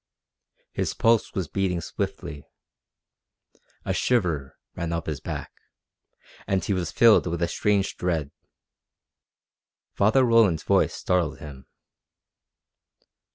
[0.71, 2.47] His pulse was beating swiftly.
[3.85, 5.51] A shiver ran up his back,
[6.47, 8.31] and he was filled with a strange dread.
[9.93, 11.67] Father Roland's voice startled him.